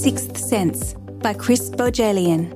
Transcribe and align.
Sixth 0.00 0.38
Sense 0.38 0.94
by 1.20 1.34
Chris 1.34 1.68
Bohjalian. 1.68 2.48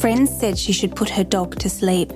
Friends 0.00 0.36
said 0.40 0.58
she 0.58 0.72
should 0.72 0.96
put 0.96 1.08
her 1.08 1.22
dog 1.22 1.54
to 1.60 1.70
sleep. 1.70 2.12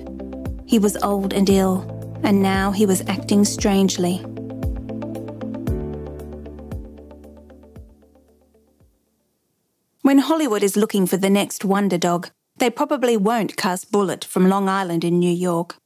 He 0.67 0.81
was 0.81 0.97
old 0.97 1.33
and 1.33 1.49
ill, 1.49 1.87
and 2.25 2.43
now 2.43 2.73
he 2.73 2.85
was 2.85 3.03
acting 3.07 3.45
strangely. 3.45 4.17
When 10.01 10.19
Hollywood 10.19 10.65
is 10.65 10.77
looking 10.77 11.07
for 11.07 11.19
the 11.19 11.31
next 11.31 11.65
wonder 11.65 11.97
dog, 11.97 12.31
they 12.57 12.69
probably 12.69 13.17
won't 13.17 13.57
cast 13.57 13.93
Bullet 13.93 14.25
from 14.25 14.49
Long 14.49 14.69
Island 14.69 15.05
in 15.05 15.21
New 15.21 15.31
York. 15.33 15.77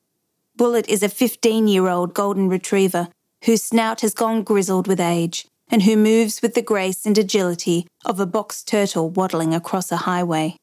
Bullet 0.57 0.89
is 0.89 1.03
a 1.03 1.11
15 1.11 1.69
year 1.69 1.89
old 1.89 2.15
golden 2.15 2.49
retriever 2.49 3.09
whose 3.45 3.63
snout 3.63 4.01
has 4.01 4.15
gone 4.15 4.43
grizzled 4.43 4.89
with 4.89 4.99
age 4.99 5.47
and 5.69 5.83
who 5.83 5.97
moves 5.97 6.43
with 6.43 6.55
the 6.55 6.63
grace 6.63 7.07
and 7.07 7.19
agility 7.19 7.87
of 8.05 8.21
a 8.21 8.27
box 8.27 8.63
turtle 8.63 9.11
waddling 9.11 9.55
across 9.55 9.91
a 9.91 9.99
highway. 9.99 10.57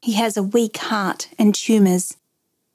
He 0.00 0.14
has 0.14 0.36
a 0.36 0.42
weak 0.42 0.76
heart 0.78 1.28
and 1.38 1.54
tumours. 1.54 2.16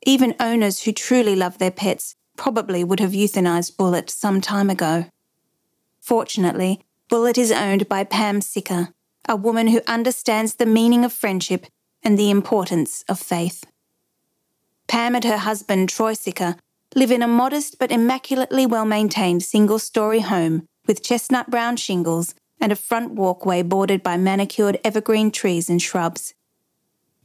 Even 0.05 0.35
owners 0.39 0.83
who 0.83 0.91
truly 0.91 1.35
love 1.35 1.57
their 1.57 1.71
pets 1.71 2.13
probably 2.37 2.83
would 2.83 2.99
have 2.99 3.11
euthanized 3.11 3.77
Bullet 3.77 4.09
some 4.09 4.41
time 4.41 4.69
ago. 4.69 5.05
Fortunately, 6.01 6.81
Bullet 7.09 7.37
is 7.37 7.51
owned 7.51 7.87
by 7.87 8.03
Pam 8.03 8.41
Sicker, 8.41 8.89
a 9.27 9.35
woman 9.35 9.67
who 9.67 9.81
understands 9.87 10.55
the 10.55 10.65
meaning 10.65 11.05
of 11.05 11.13
friendship 11.13 11.65
and 12.03 12.19
the 12.19 12.29
importance 12.29 13.03
of 13.07 13.19
faith. 13.19 13.63
Pam 14.87 15.15
and 15.15 15.23
her 15.23 15.37
husband, 15.37 15.89
Troy 15.89 16.13
Sicker, 16.13 16.57
live 16.93 17.11
in 17.11 17.23
a 17.23 17.27
modest 17.27 17.79
but 17.79 17.91
immaculately 17.91 18.65
well 18.65 18.85
maintained 18.85 19.41
single 19.43 19.79
story 19.79 20.19
home 20.19 20.67
with 20.85 21.03
chestnut 21.03 21.49
brown 21.49 21.77
shingles 21.77 22.35
and 22.59 22.71
a 22.71 22.75
front 22.75 23.13
walkway 23.13 23.61
bordered 23.61 24.03
by 24.03 24.17
manicured 24.17 24.79
evergreen 24.83 25.31
trees 25.31 25.69
and 25.69 25.81
shrubs. 25.81 26.33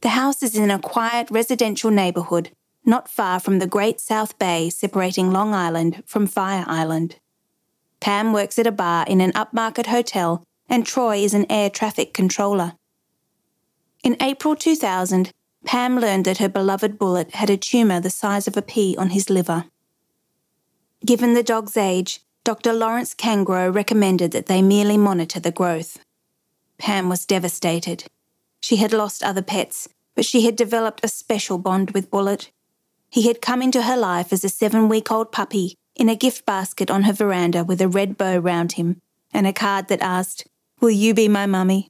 The 0.01 0.09
house 0.09 0.41
is 0.41 0.55
in 0.55 0.71
a 0.71 0.79
quiet 0.79 1.29
residential 1.31 1.91
neighbourhood 1.91 2.51
not 2.85 3.09
far 3.09 3.39
from 3.39 3.59
the 3.59 3.67
Great 3.67 3.99
South 3.99 4.37
Bay 4.39 4.69
separating 4.69 5.31
Long 5.31 5.53
Island 5.53 6.03
from 6.05 6.27
Fire 6.27 6.65
Island. 6.67 7.17
Pam 7.99 8.33
works 8.33 8.57
at 8.57 8.67
a 8.67 8.71
bar 8.71 9.05
in 9.07 9.21
an 9.21 9.31
upmarket 9.33 9.85
hotel, 9.85 10.43
and 10.67 10.85
Troy 10.85 11.17
is 11.17 11.33
an 11.33 11.45
air 11.49 11.69
traffic 11.69 12.13
controller. 12.13 12.73
In 14.03 14.17
April 14.19 14.55
2000, 14.55 15.31
Pam 15.63 15.99
learned 15.99 16.25
that 16.25 16.39
her 16.39 16.49
beloved 16.49 16.97
Bullet 16.97 17.35
had 17.35 17.51
a 17.51 17.57
tumour 17.57 17.99
the 17.99 18.09
size 18.09 18.47
of 18.47 18.57
a 18.57 18.63
pea 18.63 18.95
on 18.97 19.11
his 19.11 19.29
liver. 19.29 19.65
Given 21.05 21.35
the 21.35 21.43
dog's 21.43 21.77
age, 21.77 22.21
Dr. 22.43 22.73
Lawrence 22.73 23.13
Kangro 23.13 23.73
recommended 23.73 24.31
that 24.31 24.47
they 24.47 24.63
merely 24.63 24.97
monitor 24.97 25.39
the 25.39 25.51
growth. 25.51 25.99
Pam 26.79 27.07
was 27.07 27.27
devastated. 27.27 28.05
She 28.61 28.77
had 28.77 28.93
lost 28.93 29.23
other 29.23 29.43
pets, 29.43 29.87
but 30.15 30.25
she 30.25 30.41
had 30.41 30.55
developed 30.55 31.01
a 31.03 31.07
special 31.07 31.59
bond 31.59 31.91
with 31.91 32.09
Bullet. 32.09 32.49
He 33.09 33.27
had 33.27 33.41
come 33.41 33.61
into 33.61 33.83
her 33.83 33.97
life 33.97 34.33
as 34.33 34.43
a 34.43 34.49
seven 34.49 34.89
week 34.89 35.11
old 35.11 35.31
puppy 35.31 35.75
in 35.95 36.09
a 36.09 36.15
gift 36.15 36.45
basket 36.45 36.89
on 36.89 37.03
her 37.03 37.13
veranda 37.13 37.63
with 37.63 37.79
a 37.79 37.87
red 37.87 38.17
bow 38.17 38.37
round 38.37 38.71
him 38.71 38.99
and 39.31 39.45
a 39.45 39.53
card 39.53 39.87
that 39.89 40.01
asked, 40.01 40.47
Will 40.79 40.89
you 40.89 41.13
be 41.13 41.27
my 41.27 41.45
mummy? 41.45 41.89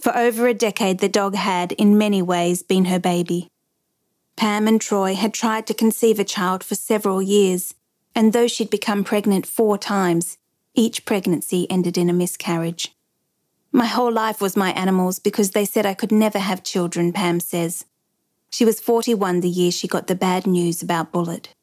For 0.00 0.16
over 0.16 0.46
a 0.46 0.54
decade, 0.54 1.00
the 1.00 1.08
dog 1.10 1.34
had, 1.34 1.72
in 1.72 1.98
many 1.98 2.22
ways, 2.22 2.62
been 2.62 2.86
her 2.86 2.98
baby. 2.98 3.48
Pam 4.36 4.66
and 4.66 4.80
Troy 4.80 5.14
had 5.14 5.34
tried 5.34 5.66
to 5.66 5.74
conceive 5.74 6.18
a 6.18 6.24
child 6.24 6.64
for 6.64 6.74
several 6.74 7.20
years, 7.20 7.74
and 8.20 8.34
though 8.34 8.46
she'd 8.46 8.68
become 8.68 9.02
pregnant 9.02 9.46
four 9.46 9.78
times, 9.78 10.36
each 10.74 11.06
pregnancy 11.06 11.66
ended 11.70 11.96
in 11.96 12.10
a 12.10 12.12
miscarriage. 12.12 12.94
My 13.72 13.86
whole 13.86 14.12
life 14.12 14.42
was 14.42 14.58
my 14.58 14.72
animals 14.72 15.18
because 15.18 15.52
they 15.52 15.64
said 15.64 15.86
I 15.86 15.94
could 15.94 16.12
never 16.12 16.38
have 16.38 16.62
children, 16.62 17.14
Pam 17.14 17.40
says. 17.40 17.86
She 18.50 18.66
was 18.66 18.78
41 18.78 19.40
the 19.40 19.48
year 19.48 19.70
she 19.70 19.88
got 19.88 20.06
the 20.06 20.14
bad 20.14 20.46
news 20.46 20.82
about 20.82 21.12
Bullet. 21.12 21.54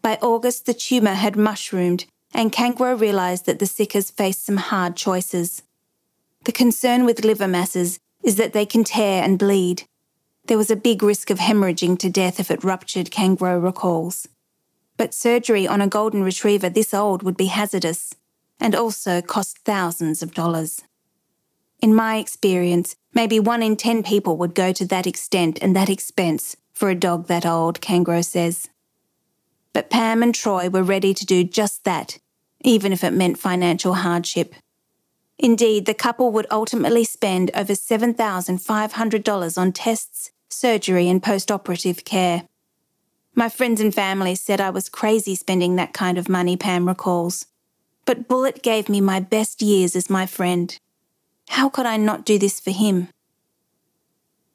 By 0.00 0.16
August, 0.22 0.66
the 0.66 0.74
tumour 0.74 1.14
had 1.14 1.34
mushroomed, 1.34 2.04
and 2.32 2.52
Kangro 2.52 2.94
realised 2.94 3.46
that 3.46 3.58
the 3.58 3.66
Sickers 3.66 4.12
faced 4.12 4.46
some 4.46 4.58
hard 4.58 4.94
choices. 4.94 5.62
The 6.44 6.52
concern 6.52 7.04
with 7.04 7.24
liver 7.24 7.48
masses 7.48 7.98
is 8.22 8.36
that 8.36 8.52
they 8.52 8.64
can 8.64 8.84
tear 8.84 9.24
and 9.24 9.36
bleed. 9.36 9.82
There 10.46 10.56
was 10.56 10.70
a 10.70 10.76
big 10.76 11.02
risk 11.02 11.30
of 11.30 11.38
hemorrhaging 11.38 11.98
to 11.98 12.08
death 12.08 12.38
if 12.38 12.48
it 12.48 12.62
ruptured, 12.62 13.10
Kangro 13.10 13.60
recalls. 13.60 14.28
But 14.98 15.14
surgery 15.14 15.66
on 15.66 15.80
a 15.80 15.86
golden 15.86 16.22
retriever 16.22 16.68
this 16.68 16.92
old 16.92 17.22
would 17.22 17.38
be 17.38 17.46
hazardous 17.46 18.14
and 18.60 18.74
also 18.74 19.22
cost 19.22 19.58
thousands 19.60 20.22
of 20.22 20.34
dollars. 20.34 20.82
In 21.80 21.94
my 21.94 22.16
experience, 22.16 22.96
maybe 23.14 23.38
one 23.38 23.62
in 23.62 23.76
10 23.76 24.02
people 24.02 24.36
would 24.36 24.54
go 24.54 24.72
to 24.72 24.84
that 24.86 25.06
extent 25.06 25.60
and 25.62 25.74
that 25.76 25.88
expense 25.88 26.56
for 26.72 26.90
a 26.90 26.94
dog 26.94 27.28
that 27.28 27.46
old, 27.46 27.80
Kangro 27.80 28.24
says. 28.24 28.68
But 29.72 29.90
Pam 29.90 30.22
and 30.22 30.34
Troy 30.34 30.68
were 30.68 30.82
ready 30.82 31.14
to 31.14 31.24
do 31.24 31.44
just 31.44 31.84
that, 31.84 32.18
even 32.62 32.92
if 32.92 33.04
it 33.04 33.12
meant 33.12 33.38
financial 33.38 33.94
hardship. 33.94 34.54
Indeed, 35.38 35.86
the 35.86 35.94
couple 35.94 36.32
would 36.32 36.48
ultimately 36.50 37.04
spend 37.04 37.52
over 37.54 37.74
$7,500 37.74 39.58
on 39.58 39.72
tests, 39.72 40.32
surgery, 40.50 41.08
and 41.08 41.22
post 41.22 41.52
operative 41.52 42.04
care. 42.04 42.48
My 43.38 43.48
friends 43.48 43.80
and 43.80 43.94
family 43.94 44.34
said 44.34 44.60
I 44.60 44.70
was 44.70 44.88
crazy 44.88 45.36
spending 45.36 45.76
that 45.76 45.92
kind 45.92 46.18
of 46.18 46.28
money, 46.28 46.56
Pam 46.56 46.88
recalls. 46.88 47.46
But 48.04 48.26
Bullet 48.26 48.64
gave 48.64 48.88
me 48.88 49.00
my 49.00 49.20
best 49.20 49.62
years 49.62 49.94
as 49.94 50.10
my 50.10 50.26
friend. 50.26 50.76
How 51.50 51.68
could 51.68 51.86
I 51.86 51.98
not 51.98 52.24
do 52.24 52.36
this 52.36 52.58
for 52.58 52.72
him? 52.72 53.10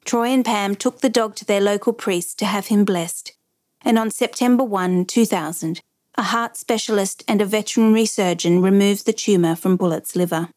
Troy 0.03 0.27
and 0.27 0.43
Pam 0.43 0.75
took 0.75 0.99
the 0.99 1.07
dog 1.07 1.37
to 1.37 1.45
their 1.45 1.61
local 1.61 1.93
priest 1.93 2.37
to 2.39 2.45
have 2.45 2.67
him 2.67 2.83
blessed, 2.83 3.31
and 3.85 3.97
on 3.97 4.11
September 4.11 4.65
1, 4.65 5.05
2000, 5.05 5.79
a 6.15 6.23
heart 6.23 6.57
specialist 6.57 7.23
and 7.25 7.41
a 7.41 7.45
veterinary 7.45 8.05
surgeon 8.05 8.61
removed 8.61 9.05
the 9.05 9.13
tumour 9.13 9.55
from 9.55 9.77
Bullet's 9.77 10.13
liver. 10.13 10.49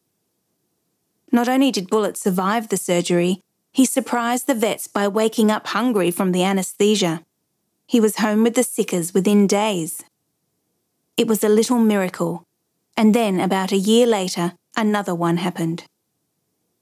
Not 1.30 1.48
only 1.48 1.70
did 1.70 1.90
Bullet 1.90 2.16
survive 2.16 2.70
the 2.70 2.76
surgery, 2.76 3.40
he 3.70 3.84
surprised 3.84 4.48
the 4.48 4.54
vets 4.56 4.88
by 4.88 5.06
waking 5.06 5.48
up 5.48 5.68
hungry 5.68 6.10
from 6.10 6.32
the 6.32 6.42
anaesthesia. 6.42 7.22
He 7.86 8.00
was 8.00 8.16
home 8.16 8.42
with 8.42 8.54
the 8.54 8.64
Sickers 8.64 9.14
within 9.14 9.46
days. 9.46 10.02
It 11.16 11.28
was 11.28 11.44
a 11.44 11.48
little 11.48 11.78
miracle, 11.78 12.42
and 12.96 13.14
then 13.14 13.38
about 13.38 13.70
a 13.70 13.76
year 13.76 14.06
later, 14.06 14.54
another 14.76 15.14
one 15.14 15.36
happened. 15.36 15.84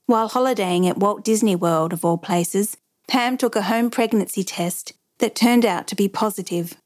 While 0.06 0.28
holidaying 0.28 0.88
at 0.88 0.98
Walt 0.98 1.22
Disney 1.22 1.56
World, 1.56 1.92
of 1.92 2.04
all 2.04 2.18
places, 2.18 2.76
Pam 3.06 3.36
took 3.36 3.54
a 3.54 3.62
home 3.62 3.90
pregnancy 3.90 4.42
test 4.42 4.94
that 5.18 5.34
turned 5.34 5.64
out 5.64 5.86
to 5.88 5.94
be 5.94 6.08
positive. 6.08 6.76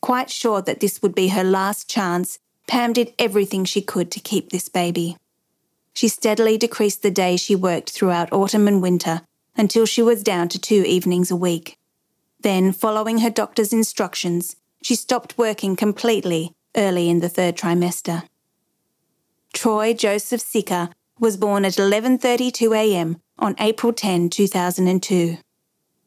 Quite 0.00 0.28
sure 0.28 0.60
that 0.62 0.80
this 0.80 1.00
would 1.00 1.14
be 1.14 1.28
her 1.28 1.44
last 1.44 1.88
chance, 1.88 2.38
Pam 2.66 2.92
did 2.92 3.14
everything 3.18 3.64
she 3.64 3.80
could 3.80 4.10
to 4.10 4.20
keep 4.20 4.50
this 4.50 4.68
baby. 4.68 5.16
She 5.92 6.08
steadily 6.08 6.58
decreased 6.58 7.02
the 7.02 7.10
days 7.10 7.40
she 7.40 7.54
worked 7.54 7.90
throughout 7.90 8.32
autumn 8.32 8.66
and 8.66 8.82
winter 8.82 9.22
until 9.56 9.86
she 9.86 10.02
was 10.02 10.24
down 10.24 10.48
to 10.48 10.58
two 10.58 10.82
evenings 10.82 11.30
a 11.30 11.36
week. 11.36 11.78
Then, 12.44 12.72
following 12.72 13.20
her 13.20 13.30
doctor's 13.30 13.72
instructions, 13.72 14.56
she 14.82 14.96
stopped 14.96 15.38
working 15.38 15.76
completely 15.76 16.52
early 16.76 17.08
in 17.08 17.20
the 17.20 17.30
third 17.30 17.56
trimester. 17.56 18.24
Troy 19.54 19.94
Joseph 19.94 20.42
Sicker 20.42 20.90
was 21.18 21.38
born 21.38 21.64
at 21.64 21.78
11:32 21.78 22.76
a.m. 22.76 23.16
on 23.38 23.54
April 23.58 23.94
10, 23.94 24.28
2002. 24.28 25.38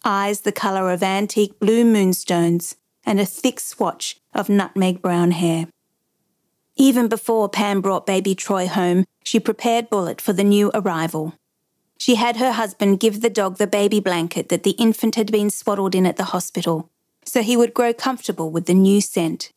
Eyes 0.05 0.41
the 0.41 0.51
color 0.51 0.91
of 0.91 1.01
antique 1.01 1.59
blue 1.59 1.83
moonstones 1.83 2.75
and 3.03 3.19
a 3.19 3.25
thick 3.25 3.59
swatch 3.59 4.17
of 4.35 4.47
nutmeg 4.47 5.01
brown 5.01 5.31
hair. 5.31 5.65
Even 6.75 7.07
before 7.07 7.49
Pam 7.49 7.81
brought 7.81 8.05
baby 8.05 8.35
Troy 8.35 8.67
home, 8.67 9.05
she 9.23 9.39
prepared 9.39 9.89
Bullet 9.89 10.21
for 10.21 10.33
the 10.33 10.43
new 10.43 10.69
arrival. 10.75 11.33
She 11.97 12.15
had 12.15 12.37
her 12.37 12.51
husband 12.51 12.99
give 12.99 13.21
the 13.21 13.29
dog 13.29 13.57
the 13.57 13.67
baby 13.67 13.99
blanket 13.99 14.49
that 14.49 14.63
the 14.63 14.71
infant 14.71 15.15
had 15.15 15.31
been 15.31 15.49
swaddled 15.49 15.95
in 15.95 16.05
at 16.05 16.17
the 16.17 16.25
hospital, 16.25 16.89
so 17.25 17.41
he 17.41 17.57
would 17.57 17.73
grow 17.73 17.93
comfortable 17.93 18.51
with 18.51 18.65
the 18.65 18.73
new 18.73 19.01
scent. 19.01 19.51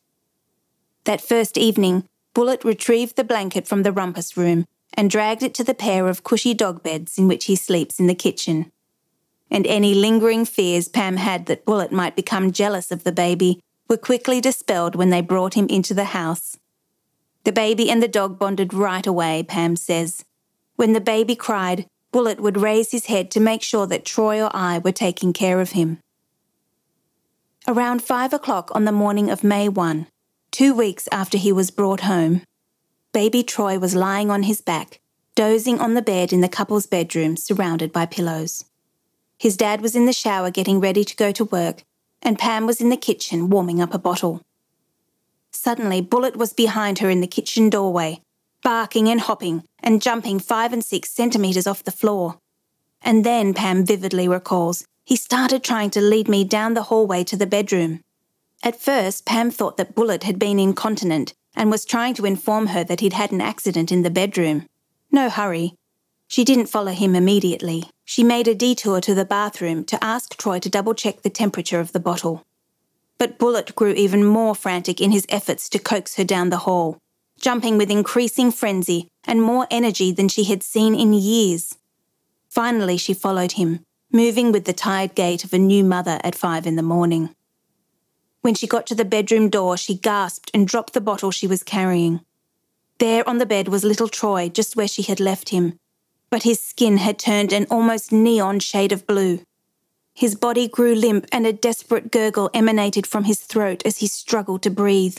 That 1.05 1.21
first 1.21 1.57
evening, 1.57 2.07
Bullet 2.33 2.63
retrieved 2.63 3.15
the 3.15 3.23
blanket 3.23 3.67
from 3.67 3.83
the 3.83 3.91
rumpus 3.91 4.37
room 4.37 4.65
and 4.93 5.09
dragged 5.09 5.43
it 5.43 5.53
to 5.55 5.63
the 5.63 5.73
pair 5.73 6.07
of 6.07 6.23
cushy 6.23 6.53
dog 6.53 6.83
beds 6.83 7.17
in 7.17 7.27
which 7.27 7.45
he 7.45 7.55
sleeps 7.55 7.99
in 7.99 8.07
the 8.07 8.15
kitchen. 8.15 8.71
And 9.49 9.67
any 9.67 9.93
lingering 9.93 10.45
fears 10.45 10.87
Pam 10.87 11.17
had 11.17 11.45
that 11.47 11.65
Bullet 11.65 11.91
might 11.91 12.15
become 12.15 12.51
jealous 12.51 12.91
of 12.91 13.03
the 13.03 13.11
baby 13.11 13.61
were 13.87 13.97
quickly 13.97 14.39
dispelled 14.39 14.95
when 14.95 15.09
they 15.09 15.21
brought 15.21 15.53
him 15.53 15.67
into 15.67 15.93
the 15.93 16.05
house. 16.05 16.57
The 17.43 17.51
baby 17.51 17.89
and 17.89 18.01
the 18.01 18.07
dog 18.07 18.39
bonded 18.39 18.73
right 18.73 19.05
away, 19.05 19.43
Pam 19.43 19.75
says. 19.75 20.23
When 20.75 20.93
the 20.93 21.01
baby 21.01 21.35
cried, 21.35 21.87
Bullet 22.11 22.41
would 22.41 22.57
raise 22.57 22.91
his 22.91 23.05
head 23.05 23.31
to 23.31 23.39
make 23.39 23.61
sure 23.61 23.87
that 23.87 24.05
Troy 24.05 24.43
or 24.43 24.51
I 24.53 24.79
were 24.79 24.91
taking 24.91 25.31
care 25.33 25.61
of 25.61 25.71
him. 25.71 25.99
Around 27.67 28.01
five 28.03 28.33
o'clock 28.33 28.69
on 28.73 28.85
the 28.85 28.91
morning 28.91 29.29
of 29.29 29.43
May 29.43 29.69
1, 29.69 30.07
two 30.51 30.73
weeks 30.73 31.07
after 31.11 31.37
he 31.37 31.51
was 31.51 31.71
brought 31.71 32.01
home, 32.01 32.41
baby 33.13 33.43
Troy 33.43 33.79
was 33.79 33.95
lying 33.95 34.29
on 34.29 34.43
his 34.43 34.61
back, 34.61 34.99
dozing 35.35 35.79
on 35.79 35.93
the 35.93 36.01
bed 36.01 36.33
in 36.33 36.41
the 36.41 36.49
couple's 36.49 36.85
bedroom 36.85 37.37
surrounded 37.37 37.93
by 37.93 38.05
pillows. 38.05 38.65
His 39.37 39.55
dad 39.55 39.81
was 39.81 39.95
in 39.95 40.05
the 40.05 40.13
shower 40.13 40.51
getting 40.51 40.79
ready 40.79 41.03
to 41.05 41.15
go 41.15 41.31
to 41.31 41.45
work, 41.45 41.83
and 42.21 42.37
Pam 42.37 42.65
was 42.65 42.81
in 42.81 42.89
the 42.89 42.97
kitchen 42.97 43.49
warming 43.49 43.81
up 43.81 43.93
a 43.93 43.99
bottle. 43.99 44.41
Suddenly, 45.51 46.01
Bullet 46.01 46.35
was 46.35 46.53
behind 46.53 46.99
her 46.99 47.09
in 47.09 47.21
the 47.21 47.27
kitchen 47.27 47.69
doorway, 47.69 48.21
barking 48.61 49.07
and 49.09 49.21
hopping 49.21 49.63
and 49.81 50.01
jumping 50.01 50.39
five 50.39 50.73
and 50.73 50.83
six 50.83 51.11
centimetres 51.11 51.67
off 51.67 51.83
the 51.83 51.91
floor. 51.91 52.39
And 53.01 53.23
then, 53.25 53.53
Pam 53.53 53.85
vividly 53.85 54.27
recalls, 54.27 54.85
he 55.03 55.15
started 55.15 55.63
trying 55.63 55.89
to 55.91 56.01
lead 56.01 56.27
me 56.27 56.43
down 56.43 56.73
the 56.73 56.83
hallway 56.83 57.23
to 57.25 57.35
the 57.35 57.47
bedroom. 57.47 58.01
At 58.63 58.79
first, 58.79 59.25
Pam 59.25 59.49
thought 59.49 59.77
that 59.77 59.95
Bullet 59.95 60.23
had 60.23 60.37
been 60.37 60.59
incontinent 60.59 61.33
and 61.55 61.71
was 61.71 61.83
trying 61.83 62.13
to 62.15 62.25
inform 62.25 62.67
her 62.67 62.83
that 62.83 62.99
he'd 62.99 63.13
had 63.13 63.31
an 63.31 63.41
accident 63.41 63.91
in 63.91 64.03
the 64.03 64.09
bedroom. 64.09 64.67
No 65.11 65.29
hurry. 65.29 65.73
She 66.27 66.45
didn't 66.45 66.67
follow 66.67 66.93
him 66.93 67.15
immediately. 67.15 67.89
She 68.05 68.23
made 68.23 68.47
a 68.47 68.55
detour 68.55 69.01
to 69.01 69.15
the 69.15 69.25
bathroom 69.25 69.83
to 69.85 70.01
ask 70.03 70.37
Troy 70.37 70.59
to 70.59 70.69
double 70.69 70.93
check 70.93 71.23
the 71.23 71.29
temperature 71.29 71.79
of 71.79 71.91
the 71.91 71.99
bottle. 71.99 72.45
But 73.17 73.37
Bullet 73.37 73.75
grew 73.75 73.93
even 73.93 74.23
more 74.23 74.55
frantic 74.55 75.01
in 75.01 75.11
his 75.11 75.25
efforts 75.27 75.67
to 75.69 75.79
coax 75.79 76.15
her 76.15 76.23
down 76.23 76.49
the 76.49 76.57
hall, 76.57 76.99
jumping 77.41 77.77
with 77.77 77.91
increasing 77.91 78.51
frenzy 78.51 79.09
and 79.25 79.41
more 79.41 79.67
energy 79.69 80.11
than 80.11 80.27
she 80.27 80.45
had 80.45 80.63
seen 80.63 80.95
in 80.95 81.13
years. 81.13 81.75
Finally, 82.49 82.97
she 82.97 83.13
followed 83.13 83.53
him, 83.53 83.79
moving 84.11 84.51
with 84.51 84.65
the 84.65 84.73
tired 84.73 85.15
gait 85.15 85.43
of 85.43 85.53
a 85.53 85.57
new 85.57 85.83
mother 85.83 86.19
at 86.23 86.35
five 86.35 86.65
in 86.65 86.75
the 86.75 86.83
morning. 86.83 87.35
When 88.41 88.55
she 88.55 88.67
got 88.67 88.87
to 88.87 88.95
the 88.95 89.05
bedroom 89.05 89.49
door, 89.49 89.77
she 89.77 89.95
gasped 89.95 90.51
and 90.53 90.67
dropped 90.67 90.93
the 90.93 91.01
bottle 91.01 91.31
she 91.31 91.47
was 91.47 91.63
carrying. 91.63 92.21
There 92.97 93.27
on 93.27 93.37
the 93.37 93.45
bed 93.45 93.67
was 93.67 93.83
little 93.83 94.07
Troy, 94.07 94.49
just 94.49 94.75
where 94.75 94.87
she 94.87 95.01
had 95.03 95.19
left 95.19 95.49
him, 95.49 95.77
but 96.29 96.43
his 96.43 96.59
skin 96.59 96.97
had 96.97 97.19
turned 97.19 97.51
an 97.51 97.67
almost 97.69 98.11
neon 98.11 98.59
shade 98.59 98.91
of 98.91 99.07
blue. 99.07 99.41
His 100.13 100.35
body 100.35 100.67
grew 100.67 100.93
limp 100.93 101.25
and 101.31 101.47
a 101.47 101.53
desperate 101.53 102.11
gurgle 102.11 102.49
emanated 102.53 103.07
from 103.07 103.23
his 103.23 103.39
throat 103.39 103.81
as 103.85 103.99
he 103.99 104.07
struggled 104.07 104.61
to 104.63 104.69
breathe. 104.69 105.17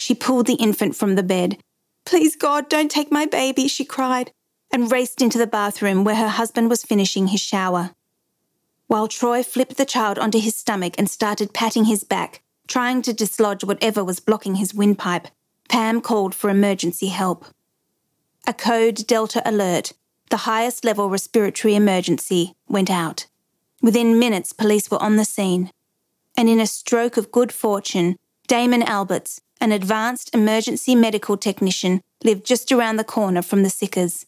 She 0.00 0.14
pulled 0.14 0.46
the 0.46 0.54
infant 0.54 0.96
from 0.96 1.14
the 1.14 1.22
bed. 1.22 1.58
Please, 2.06 2.34
God, 2.34 2.70
don't 2.70 2.90
take 2.90 3.12
my 3.12 3.26
baby, 3.26 3.68
she 3.68 3.84
cried 3.84 4.32
and 4.72 4.90
raced 4.90 5.20
into 5.20 5.36
the 5.36 5.46
bathroom 5.46 6.04
where 6.04 6.14
her 6.14 6.28
husband 6.28 6.70
was 6.70 6.84
finishing 6.84 7.28
his 7.28 7.40
shower. 7.40 7.90
While 8.86 9.08
Troy 9.08 9.42
flipped 9.42 9.76
the 9.76 9.84
child 9.84 10.18
onto 10.18 10.38
his 10.38 10.56
stomach 10.56 10.94
and 10.96 11.10
started 11.10 11.52
patting 11.52 11.84
his 11.84 12.02
back, 12.02 12.42
trying 12.66 13.02
to 13.02 13.12
dislodge 13.12 13.62
whatever 13.62 14.02
was 14.02 14.20
blocking 14.20 14.54
his 14.56 14.74
windpipe, 14.74 15.28
Pam 15.68 16.00
called 16.00 16.34
for 16.34 16.50
emergency 16.50 17.08
help. 17.08 17.44
A 18.46 18.54
code 18.54 19.06
Delta 19.06 19.42
alert, 19.44 19.92
the 20.30 20.38
highest 20.48 20.84
level 20.84 21.10
respiratory 21.10 21.74
emergency, 21.74 22.54
went 22.68 22.90
out. 22.90 23.26
Within 23.82 24.18
minutes, 24.18 24.52
police 24.52 24.90
were 24.90 25.02
on 25.02 25.16
the 25.16 25.24
scene. 25.24 25.70
And 26.36 26.48
in 26.48 26.58
a 26.58 26.66
stroke 26.66 27.16
of 27.16 27.30
good 27.30 27.52
fortune, 27.52 28.16
Damon 28.48 28.82
Alberts, 28.82 29.40
an 29.60 29.72
advanced 29.72 30.34
emergency 30.34 30.94
medical 30.94 31.36
technician, 31.36 32.00
lived 32.24 32.44
just 32.44 32.72
around 32.72 32.96
the 32.96 33.04
corner 33.04 33.42
from 33.42 33.62
the 33.62 33.70
Sickers. 33.70 34.26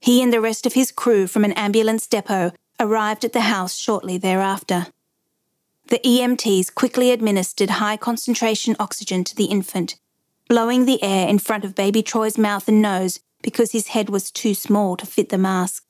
He 0.00 0.22
and 0.22 0.32
the 0.32 0.40
rest 0.40 0.66
of 0.66 0.74
his 0.74 0.92
crew 0.92 1.26
from 1.26 1.44
an 1.44 1.52
ambulance 1.52 2.06
depot 2.06 2.52
arrived 2.78 3.24
at 3.24 3.32
the 3.32 3.42
house 3.42 3.76
shortly 3.76 4.18
thereafter. 4.18 4.88
The 5.88 6.00
EMTs 6.00 6.74
quickly 6.74 7.10
administered 7.10 7.70
high 7.70 7.96
concentration 7.96 8.74
oxygen 8.78 9.22
to 9.24 9.36
the 9.36 9.46
infant, 9.46 9.96
blowing 10.48 10.84
the 10.84 11.02
air 11.02 11.28
in 11.28 11.38
front 11.38 11.64
of 11.64 11.74
baby 11.74 12.02
Troy's 12.02 12.38
mouth 12.38 12.68
and 12.68 12.82
nose 12.82 13.20
because 13.42 13.72
his 13.72 13.88
head 13.88 14.08
was 14.08 14.30
too 14.30 14.54
small 14.54 14.96
to 14.96 15.06
fit 15.06 15.28
the 15.28 15.38
mask. 15.38 15.84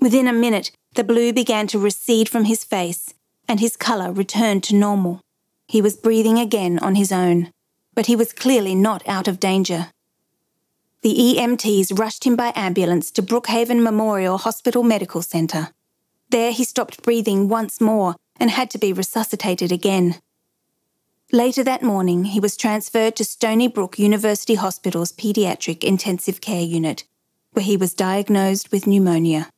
Within 0.00 0.26
a 0.26 0.32
minute, 0.32 0.72
the 0.94 1.04
blue 1.04 1.32
began 1.32 1.66
to 1.68 1.78
recede 1.78 2.28
from 2.28 2.44
his 2.44 2.64
face 2.64 3.14
and 3.48 3.60
his 3.60 3.76
colour 3.76 4.12
returned 4.12 4.62
to 4.64 4.74
normal. 4.74 5.20
He 5.66 5.80
was 5.80 5.96
breathing 5.96 6.38
again 6.38 6.78
on 6.80 6.94
his 6.94 7.12
own, 7.12 7.50
but 7.98 8.06
he 8.06 8.14
was 8.14 8.32
clearly 8.32 8.76
not 8.76 9.02
out 9.08 9.26
of 9.26 9.40
danger. 9.40 9.88
The 11.02 11.16
EMTs 11.16 11.98
rushed 11.98 12.22
him 12.22 12.36
by 12.36 12.52
ambulance 12.54 13.10
to 13.10 13.24
Brookhaven 13.24 13.82
Memorial 13.82 14.38
Hospital 14.38 14.84
Medical 14.84 15.20
Centre. 15.20 15.70
There 16.30 16.52
he 16.52 16.62
stopped 16.62 17.02
breathing 17.02 17.48
once 17.48 17.80
more 17.80 18.14
and 18.38 18.52
had 18.52 18.70
to 18.70 18.78
be 18.78 18.92
resuscitated 18.92 19.72
again. 19.72 20.14
Later 21.32 21.64
that 21.64 21.82
morning, 21.82 22.26
he 22.26 22.38
was 22.38 22.56
transferred 22.56 23.16
to 23.16 23.24
Stony 23.24 23.66
Brook 23.66 23.98
University 23.98 24.54
Hospital's 24.54 25.10
Paediatric 25.10 25.82
Intensive 25.82 26.40
Care 26.40 26.62
Unit, 26.62 27.02
where 27.50 27.64
he 27.64 27.76
was 27.76 27.94
diagnosed 27.94 28.70
with 28.70 28.86
pneumonia. 28.86 29.50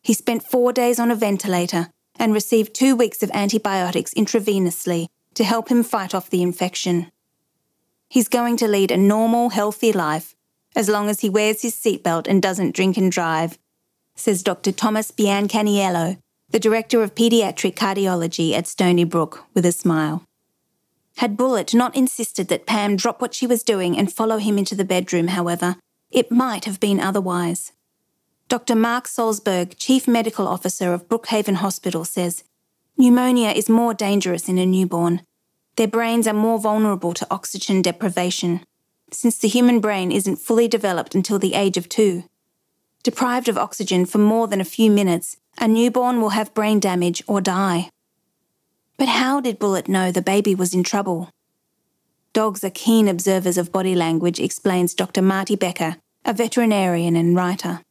He 0.00 0.14
spent 0.14 0.48
four 0.48 0.72
days 0.72 1.00
on 1.00 1.10
a 1.10 1.16
ventilator 1.16 1.88
and 2.14 2.32
received 2.32 2.72
two 2.72 2.94
weeks 2.94 3.20
of 3.24 3.32
antibiotics 3.34 4.14
intravenously 4.14 5.08
to 5.34 5.42
help 5.42 5.70
him 5.70 5.82
fight 5.82 6.14
off 6.14 6.30
the 6.30 6.42
infection. 6.42 7.10
He's 8.08 8.28
going 8.28 8.56
to 8.58 8.68
lead 8.68 8.90
a 8.90 8.96
normal, 8.96 9.50
healthy 9.50 9.92
life 9.92 10.34
as 10.74 10.88
long 10.88 11.08
as 11.08 11.20
he 11.20 11.28
wears 11.28 11.62
his 11.62 11.74
seatbelt 11.74 12.26
and 12.26 12.40
doesn't 12.40 12.74
drink 12.74 12.96
and 12.96 13.10
drive, 13.10 13.58
says 14.14 14.42
Dr. 14.42 14.72
Thomas 14.72 15.10
Biancaniello, 15.10 16.18
the 16.50 16.60
Director 16.60 17.02
of 17.02 17.14
Paediatric 17.14 17.74
Cardiology 17.74 18.52
at 18.52 18.66
Stony 18.66 19.04
Brook, 19.04 19.44
with 19.54 19.66
a 19.66 19.72
smile. 19.72 20.24
Had 21.16 21.36
Bullet 21.36 21.74
not 21.74 21.96
insisted 21.96 22.48
that 22.48 22.66
Pam 22.66 22.96
drop 22.96 23.20
what 23.20 23.34
she 23.34 23.46
was 23.46 23.62
doing 23.62 23.98
and 23.98 24.12
follow 24.12 24.38
him 24.38 24.56
into 24.56 24.74
the 24.74 24.84
bedroom, 24.84 25.28
however, 25.28 25.76
it 26.10 26.30
might 26.30 26.64
have 26.64 26.80
been 26.80 27.00
otherwise. 27.00 27.72
Dr. 28.48 28.76
Mark 28.76 29.06
Salzberg, 29.06 29.74
Chief 29.76 30.08
Medical 30.08 30.48
Officer 30.48 30.94
of 30.94 31.08
Brookhaven 31.08 31.56
Hospital, 31.56 32.04
says 32.04 32.44
pneumonia 32.96 33.50
is 33.50 33.68
more 33.68 33.94
dangerous 33.94 34.48
in 34.48 34.58
a 34.58 34.64
newborn. 34.64 35.22
Their 35.78 35.86
brains 35.86 36.26
are 36.26 36.34
more 36.34 36.58
vulnerable 36.58 37.14
to 37.14 37.26
oxygen 37.30 37.82
deprivation 37.82 38.64
since 39.12 39.38
the 39.38 39.46
human 39.46 39.78
brain 39.78 40.10
isn't 40.10 40.40
fully 40.40 40.66
developed 40.66 41.14
until 41.14 41.38
the 41.38 41.54
age 41.54 41.76
of 41.76 41.88
two. 41.88 42.24
Deprived 43.04 43.48
of 43.48 43.56
oxygen 43.56 44.04
for 44.04 44.18
more 44.18 44.48
than 44.48 44.60
a 44.60 44.64
few 44.64 44.90
minutes, 44.90 45.36
a 45.56 45.68
newborn 45.68 46.20
will 46.20 46.30
have 46.30 46.52
brain 46.52 46.80
damage 46.80 47.22
or 47.28 47.40
die. 47.40 47.90
But 48.96 49.06
how 49.06 49.40
did 49.40 49.60
Bullet 49.60 49.86
know 49.86 50.10
the 50.10 50.20
baby 50.20 50.52
was 50.52 50.74
in 50.74 50.82
trouble? 50.82 51.30
Dogs 52.32 52.64
are 52.64 52.70
keen 52.70 53.06
observers 53.06 53.56
of 53.56 53.70
body 53.70 53.94
language, 53.94 54.40
explains 54.40 54.94
Dr. 54.94 55.22
Marty 55.22 55.54
Becker, 55.54 55.98
a 56.24 56.32
veterinarian 56.32 57.14
and 57.14 57.36
writer. 57.36 57.82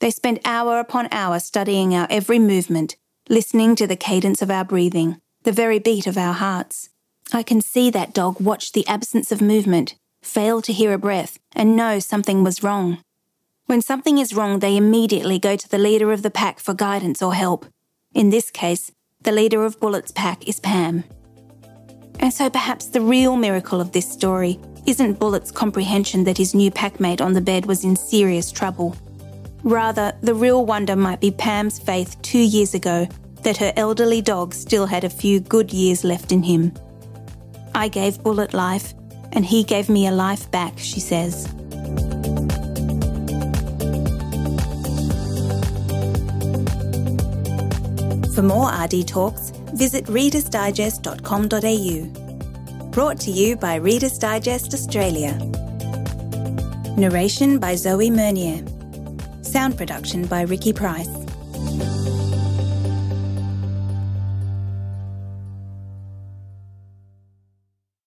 They 0.00 0.10
spend 0.10 0.40
hour 0.44 0.78
upon 0.78 1.08
hour 1.10 1.40
studying 1.40 1.94
our 1.94 2.06
every 2.10 2.38
movement, 2.38 2.96
listening 3.30 3.74
to 3.76 3.86
the 3.86 3.96
cadence 3.96 4.42
of 4.42 4.50
our 4.50 4.66
breathing, 4.66 5.18
the 5.42 5.52
very 5.52 5.78
beat 5.78 6.06
of 6.06 6.18
our 6.18 6.34
hearts. 6.34 6.90
I 7.32 7.42
can 7.42 7.60
see 7.60 7.90
that 7.90 8.12
dog 8.12 8.40
watch 8.40 8.72
the 8.72 8.86
absence 8.88 9.30
of 9.30 9.40
movement 9.40 9.94
fail 10.22 10.60
to 10.62 10.72
hear 10.72 10.92
a 10.92 10.98
breath, 10.98 11.38
and 11.54 11.76
know 11.76 11.98
something 11.98 12.44
was 12.44 12.62
wrong. 12.62 12.98
When 13.66 13.80
something 13.80 14.18
is 14.18 14.34
wrong, 14.34 14.58
they 14.58 14.76
immediately 14.76 15.38
go 15.38 15.56
to 15.56 15.68
the 15.68 15.78
leader 15.78 16.12
of 16.12 16.22
the 16.22 16.30
pack 16.30 16.58
for 16.58 16.74
guidance 16.74 17.22
or 17.22 17.34
help. 17.34 17.66
In 18.14 18.30
this 18.30 18.50
case, 18.50 18.90
the 19.22 19.32
leader 19.32 19.64
of 19.64 19.80
Bullet's 19.80 20.12
pack 20.12 20.46
is 20.48 20.60
Pam. 20.60 21.04
And 22.18 22.32
so 22.32 22.50
perhaps 22.50 22.86
the 22.86 23.00
real 23.00 23.36
miracle 23.36 23.80
of 23.80 23.92
this 23.92 24.10
story 24.10 24.58
isn't 24.86 25.18
Bullet's 25.18 25.50
comprehension 25.50 26.24
that 26.24 26.38
his 26.38 26.54
new 26.54 26.70
packmate 26.70 27.20
on 27.20 27.32
the 27.32 27.40
bed 27.40 27.66
was 27.66 27.84
in 27.84 27.96
serious 27.96 28.50
trouble. 28.50 28.96
Rather, 29.62 30.12
the 30.22 30.34
real 30.34 30.66
wonder 30.66 30.96
might 30.96 31.20
be 31.20 31.30
Pam's 31.30 31.78
faith 31.78 32.20
two 32.22 32.38
years 32.38 32.74
ago 32.74 33.06
that 33.42 33.56
her 33.58 33.72
elderly 33.76 34.20
dog 34.20 34.52
still 34.52 34.86
had 34.86 35.04
a 35.04 35.10
few 35.10 35.40
good 35.40 35.72
years 35.72 36.04
left 36.04 36.32
in 36.32 36.42
him. 36.42 36.72
I 37.74 37.88
gave 37.88 38.22
Bullet 38.22 38.54
life, 38.54 38.94
and 39.32 39.44
he 39.44 39.64
gave 39.64 39.88
me 39.88 40.06
a 40.06 40.12
life 40.12 40.48
back, 40.50 40.78
she 40.78 41.00
says. 41.00 41.46
For 48.34 48.42
more 48.42 48.72
RD 48.72 49.06
Talks, 49.06 49.50
visit 49.74 50.06
readersdigest.com.au. 50.06 52.90
Brought 52.90 53.20
to 53.20 53.30
you 53.30 53.56
by 53.56 53.76
Reader's 53.76 54.18
Digest 54.18 54.74
Australia. 54.74 55.32
Narration 56.96 57.58
by 57.58 57.76
Zoe 57.76 58.10
Mernier. 58.10 58.64
Sound 59.44 59.76
production 59.76 60.26
by 60.26 60.42
Ricky 60.42 60.72
Price. 60.72 61.19